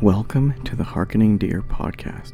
Welcome 0.00 0.54
to 0.64 0.76
the 0.76 0.82
Harkening 0.84 1.36
Deer 1.36 1.60
podcast, 1.60 2.32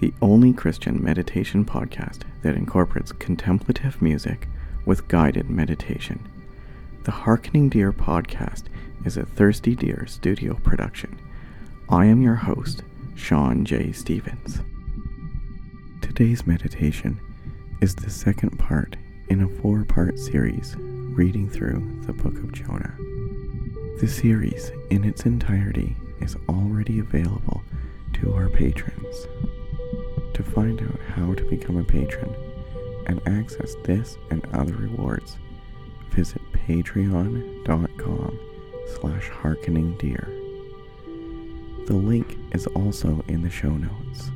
the 0.00 0.12
only 0.20 0.52
Christian 0.52 1.02
meditation 1.02 1.64
podcast 1.64 2.24
that 2.42 2.56
incorporates 2.56 3.10
contemplative 3.10 4.02
music 4.02 4.46
with 4.84 5.08
guided 5.08 5.48
meditation. 5.48 6.28
The 7.04 7.12
Harkening 7.12 7.70
Deer 7.70 7.90
podcast 7.90 8.64
is 9.06 9.16
a 9.16 9.24
Thirsty 9.24 9.74
Deer 9.74 10.04
studio 10.06 10.56
production. 10.62 11.18
I 11.88 12.04
am 12.04 12.20
your 12.20 12.34
host, 12.34 12.82
Sean 13.14 13.64
J. 13.64 13.92
Stevens. 13.92 14.60
Today's 16.02 16.46
meditation 16.46 17.18
is 17.80 17.94
the 17.94 18.10
second 18.10 18.58
part 18.58 18.94
in 19.30 19.40
a 19.40 19.48
four 19.62 19.86
part 19.86 20.18
series 20.18 20.76
reading 20.76 21.48
through 21.48 22.02
the 22.02 22.12
book 22.12 22.34
of 22.34 22.52
Jonah. 22.52 22.94
The 24.00 24.06
series, 24.06 24.70
in 24.90 25.02
its 25.02 25.24
entirety, 25.24 25.96
is 26.20 26.36
already 26.48 26.98
available 26.98 27.62
to 28.14 28.34
our 28.34 28.48
patrons. 28.48 29.26
To 30.34 30.42
find 30.42 30.80
out 30.82 31.00
how 31.14 31.34
to 31.34 31.44
become 31.44 31.76
a 31.78 31.84
patron 31.84 32.34
and 33.06 33.26
access 33.26 33.74
this 33.84 34.18
and 34.30 34.46
other 34.52 34.74
rewards, 34.74 35.36
visit 36.10 36.42
patreon.com 36.52 38.38
slash 39.00 39.28
harkeningdeer. 39.28 40.26
The 41.86 41.94
link 41.94 42.38
is 42.52 42.66
also 42.68 43.24
in 43.28 43.42
the 43.42 43.50
show 43.50 43.76
notes. 43.76 44.30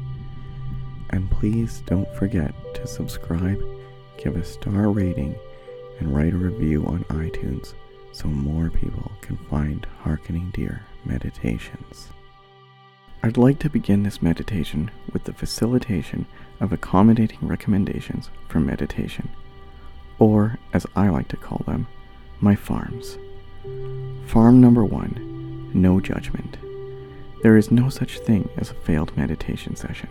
And 1.10 1.30
please 1.30 1.82
don't 1.86 2.12
forget 2.14 2.54
to 2.74 2.86
subscribe, 2.86 3.60
give 4.16 4.36
a 4.36 4.44
star 4.44 4.90
rating, 4.90 5.34
and 5.98 6.14
write 6.14 6.32
a 6.32 6.38
review 6.38 6.86
on 6.86 7.04
iTunes 7.04 7.74
so 8.12 8.28
more 8.28 8.70
people 8.70 9.10
can 9.20 9.36
find 9.36 9.86
Harkening 10.02 10.50
Deer 10.50 10.82
meditations. 11.04 12.08
I'd 13.22 13.36
like 13.36 13.58
to 13.60 13.70
begin 13.70 14.02
this 14.02 14.22
meditation 14.22 14.90
with 15.12 15.24
the 15.24 15.32
facilitation 15.32 16.26
of 16.60 16.72
accommodating 16.72 17.38
recommendations 17.42 18.30
for 18.48 18.60
meditation, 18.60 19.28
or 20.18 20.58
as 20.72 20.86
I 20.96 21.08
like 21.08 21.28
to 21.28 21.36
call 21.36 21.62
them, 21.66 21.86
my 22.40 22.54
farms. 22.54 23.18
Farm 24.26 24.60
number 24.60 24.84
one 24.84 25.26
no 25.74 26.00
judgment. 26.00 26.56
There 27.42 27.56
is 27.56 27.70
no 27.70 27.88
such 27.88 28.18
thing 28.18 28.48
as 28.56 28.70
a 28.70 28.74
failed 28.74 29.16
meditation 29.16 29.76
session. 29.76 30.08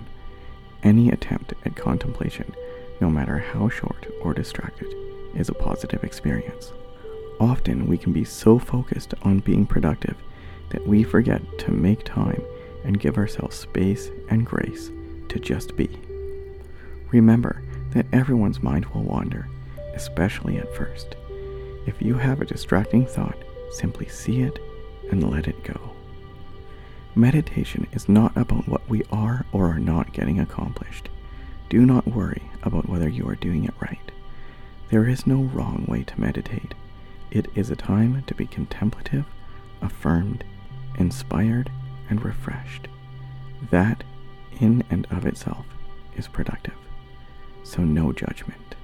Any 0.83 1.09
attempt 1.09 1.53
at 1.65 1.75
contemplation, 1.75 2.55
no 3.01 3.09
matter 3.09 3.37
how 3.37 3.69
short 3.69 4.07
or 4.21 4.33
distracted, 4.33 4.87
is 5.35 5.49
a 5.49 5.53
positive 5.53 6.03
experience. 6.03 6.71
Often 7.39 7.87
we 7.87 7.97
can 7.97 8.13
be 8.13 8.23
so 8.23 8.57
focused 8.57 9.13
on 9.23 9.39
being 9.39 9.65
productive 9.65 10.15
that 10.69 10.87
we 10.87 11.03
forget 11.03 11.41
to 11.59 11.71
make 11.71 12.03
time 12.03 12.41
and 12.83 12.99
give 12.99 13.17
ourselves 13.17 13.55
space 13.55 14.09
and 14.29 14.45
grace 14.45 14.91
to 15.29 15.39
just 15.39 15.75
be. 15.75 15.89
Remember 17.11 17.61
that 17.91 18.05
everyone's 18.13 18.61
mind 18.61 18.85
will 18.87 19.03
wander, 19.03 19.47
especially 19.93 20.57
at 20.57 20.75
first. 20.75 21.15
If 21.85 22.01
you 22.01 22.15
have 22.15 22.41
a 22.41 22.45
distracting 22.45 23.05
thought, 23.05 23.37
simply 23.71 24.07
see 24.07 24.41
it 24.41 24.59
and 25.11 25.29
let 25.29 25.47
it 25.47 25.63
go. 25.63 25.79
Meditation 27.15 27.87
is 27.91 28.07
not 28.07 28.35
about 28.37 28.67
what 28.67 28.87
we 28.87 29.03
are 29.11 29.45
or 29.51 29.69
are 29.71 29.79
not 29.79 30.13
getting 30.13 30.39
accomplished. 30.39 31.09
Do 31.69 31.85
not 31.85 32.07
worry 32.07 32.43
about 32.63 32.87
whether 32.87 33.09
you 33.09 33.27
are 33.27 33.35
doing 33.35 33.65
it 33.65 33.73
right. 33.79 34.11
There 34.89 35.07
is 35.07 35.27
no 35.27 35.41
wrong 35.41 35.85
way 35.87 36.03
to 36.03 36.21
meditate. 36.21 36.73
It 37.31 37.47
is 37.55 37.69
a 37.69 37.75
time 37.75 38.23
to 38.27 38.33
be 38.33 38.45
contemplative, 38.47 39.25
affirmed, 39.81 40.43
inspired, 40.99 41.71
and 42.09 42.23
refreshed. 42.23 42.87
That, 43.71 44.03
in 44.59 44.83
and 44.89 45.07
of 45.09 45.25
itself, 45.25 45.65
is 46.15 46.27
productive. 46.27 46.75
So, 47.63 47.83
no 47.83 48.11
judgment. 48.11 48.75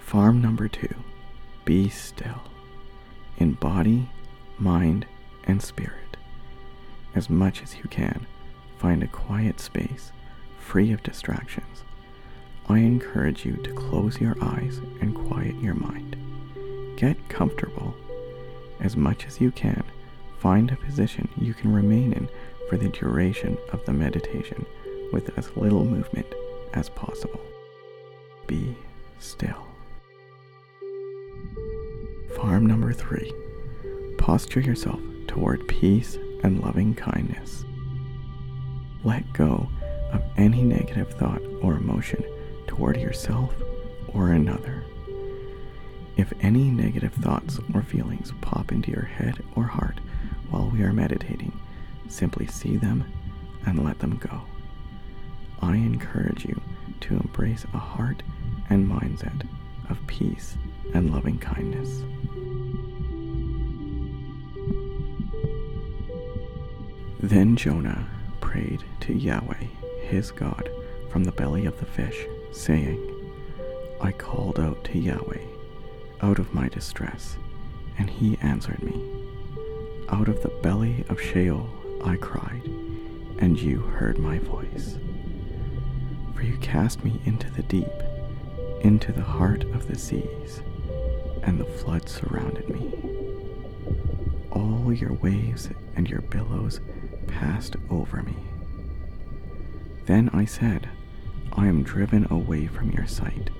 Farm 0.00 0.40
number 0.40 0.68
two 0.68 0.94
be 1.64 1.88
still 1.88 2.42
in 3.36 3.52
body, 3.52 4.08
mind, 4.58 5.06
and 5.44 5.62
spirit. 5.62 6.16
As 7.14 7.28
much 7.28 7.62
as 7.62 7.76
you 7.76 7.84
can, 7.84 8.26
find 8.78 9.02
a 9.02 9.08
quiet 9.08 9.60
space 9.60 10.12
free 10.58 10.92
of 10.92 11.02
distractions. 11.02 11.84
I 12.68 12.78
encourage 12.78 13.44
you 13.44 13.56
to 13.56 13.72
close 13.72 14.20
your 14.20 14.36
eyes 14.42 14.78
and 15.00 15.14
quiet 15.14 15.54
your 15.56 15.74
mind. 15.74 16.16
Get 16.96 17.28
comfortable 17.28 17.94
as 18.80 18.96
much 18.96 19.26
as 19.26 19.40
you 19.40 19.50
can, 19.50 19.82
find 20.38 20.70
a 20.70 20.76
position 20.76 21.28
you 21.36 21.54
can 21.54 21.72
remain 21.72 22.12
in 22.12 22.28
for 22.68 22.76
the 22.76 22.88
duration 22.88 23.56
of 23.72 23.84
the 23.86 23.92
meditation 23.92 24.64
with 25.12 25.36
as 25.38 25.56
little 25.56 25.84
movement 25.84 26.26
as 26.74 26.88
possible. 26.90 27.40
Be 28.46 28.76
still. 29.18 29.66
Farm 32.36 32.66
number 32.66 32.92
three. 32.92 33.32
Posture 34.18 34.60
yourself 34.60 35.00
toward 35.26 35.66
peace 35.68 36.16
and 36.44 36.60
loving 36.60 36.94
kindness. 36.94 37.64
Let 39.04 39.32
go 39.32 39.68
of 40.12 40.22
any 40.36 40.62
negative 40.62 41.12
thought 41.14 41.42
or 41.62 41.74
emotion 41.76 42.22
toward 42.66 42.96
yourself 42.96 43.54
or 44.08 44.32
another. 44.32 44.84
If 46.18 46.32
any 46.40 46.64
negative 46.64 47.14
thoughts 47.14 47.60
or 47.72 47.80
feelings 47.80 48.32
pop 48.40 48.72
into 48.72 48.90
your 48.90 49.04
head 49.04 49.40
or 49.54 49.62
heart 49.62 50.00
while 50.50 50.68
we 50.68 50.82
are 50.82 50.92
meditating, 50.92 51.56
simply 52.08 52.48
see 52.48 52.76
them 52.76 53.04
and 53.64 53.84
let 53.84 54.00
them 54.00 54.16
go. 54.16 54.42
I 55.62 55.76
encourage 55.76 56.44
you 56.44 56.60
to 57.02 57.14
embrace 57.14 57.64
a 57.72 57.78
heart 57.78 58.24
and 58.68 58.84
mindset 58.84 59.46
of 59.88 60.04
peace 60.08 60.56
and 60.92 61.12
loving 61.12 61.38
kindness. 61.38 62.02
Then 67.20 67.54
Jonah 67.54 68.08
prayed 68.40 68.82
to 69.02 69.14
Yahweh, 69.14 69.66
his 70.02 70.32
God, 70.32 70.68
from 71.10 71.22
the 71.22 71.32
belly 71.32 71.66
of 71.66 71.78
the 71.78 71.86
fish, 71.86 72.26
saying, 72.52 72.98
I 74.00 74.10
called 74.10 74.58
out 74.58 74.82
to 74.84 74.98
Yahweh 74.98 75.57
out 76.22 76.38
of 76.38 76.54
my 76.54 76.68
distress, 76.68 77.36
and 77.98 78.08
he 78.08 78.38
answered 78.42 78.82
me. 78.82 79.02
Out 80.08 80.28
of 80.28 80.42
the 80.42 80.48
belly 80.48 81.04
of 81.08 81.20
Sheol 81.20 81.68
I 82.04 82.16
cried, 82.16 82.62
and 83.38 83.58
you 83.58 83.80
heard 83.80 84.18
my 84.18 84.38
voice. 84.38 84.98
For 86.34 86.42
you 86.42 86.56
cast 86.58 87.04
me 87.04 87.20
into 87.24 87.50
the 87.50 87.62
deep, 87.64 87.92
into 88.80 89.12
the 89.12 89.22
heart 89.22 89.64
of 89.64 89.86
the 89.88 89.98
seas, 89.98 90.62
and 91.42 91.58
the 91.58 91.64
flood 91.64 92.08
surrounded 92.08 92.68
me. 92.68 92.92
All 94.52 94.92
your 94.92 95.12
waves 95.14 95.68
and 95.94 96.08
your 96.08 96.22
billows 96.22 96.80
passed 97.26 97.76
over 97.90 98.22
me. 98.22 98.36
Then 100.06 100.30
I 100.32 100.44
said, 100.44 100.88
I 101.52 101.66
am 101.66 101.82
driven 101.82 102.26
away 102.30 102.66
from 102.66 102.90
your 102.90 103.06
sight, 103.06 103.50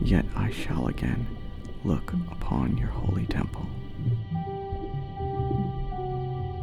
yet 0.00 0.24
I 0.34 0.50
shall 0.50 0.88
again 0.88 1.26
look 1.84 2.12
upon 2.30 2.76
your 2.76 2.88
holy 2.88 3.26
temple. 3.26 3.66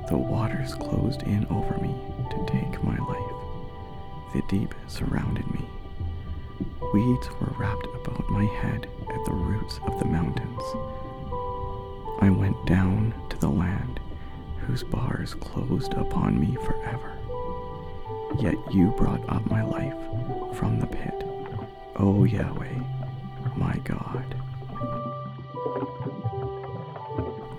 The 0.10 0.18
waters 0.18 0.74
closed 0.76 1.24
in 1.24 1.46
over 1.48 1.78
me 1.80 1.94
to 2.30 2.46
take 2.46 2.84
my 2.84 2.98
life. 2.98 4.34
The 4.34 4.42
deep 4.48 4.74
surrounded 4.88 5.50
me. 5.52 5.66
Weeds 6.94 7.30
were 7.42 7.54
wrapped 7.58 7.88
about 7.88 8.30
my 8.30 8.46
head 8.46 8.88
at 9.14 9.26
the 9.26 9.34
roots 9.34 9.80
of 9.86 10.00
the 10.00 10.06
mountains. 10.06 10.64
I 12.22 12.30
went 12.30 12.66
down 12.66 13.14
to 13.30 13.38
the 13.38 13.50
land 13.50 14.00
whose 14.60 14.84
bars 14.84 15.34
closed 15.36 15.94
upon 15.94 16.40
me 16.40 16.56
forever. 16.63 17.13
Yet 18.40 18.56
you 18.74 18.94
brought 18.98 19.28
up 19.30 19.46
my 19.50 19.63
life 19.63 19.96
from 20.58 20.80
the 20.80 20.88
pit, 20.88 21.24
O 21.96 22.24
Yahweh, 22.24 22.80
my 23.56 23.78
God. 23.84 24.36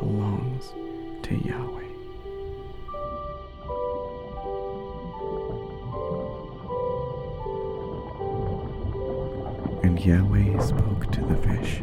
belongs 0.00 0.72
to 1.22 1.34
Yahweh. 1.36 1.84
And 9.82 10.00
Yahweh 10.00 10.60
spoke 10.62 11.12
to 11.12 11.20
the 11.20 11.36
fish, 11.36 11.82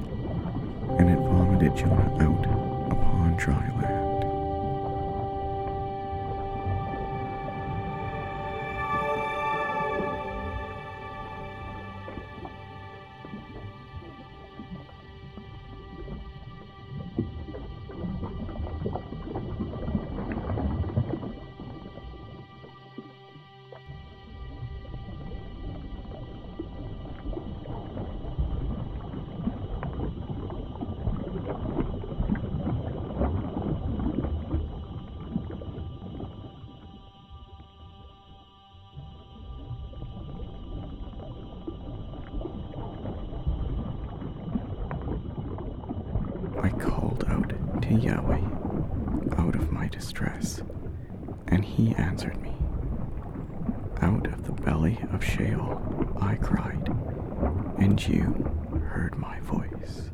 and 0.97 1.09
it 1.09 1.19
vomited 1.19 1.75
Jonah 1.77 2.17
out 2.19 2.45
upon 2.91 3.35
dry 3.37 3.69
land. 3.81 4.06
I 46.61 46.69
called 46.69 47.23
out 47.27 47.81
to 47.83 47.93
Yahweh 47.93 49.37
out 49.37 49.55
of 49.55 49.71
my 49.71 49.87
distress, 49.87 50.61
and 51.47 51.63
he 51.63 51.93
answered 51.95 52.41
me. 52.41 52.55
Out 54.01 54.27
of 54.27 54.43
the 54.45 54.53
belly 54.53 54.99
of 55.11 55.23
Sheol 55.23 55.81
I 56.19 56.35
cried, 56.35 56.89
and 57.77 58.05
you 58.07 58.23
heard 58.89 59.17
my 59.17 59.39
voice. 59.41 60.09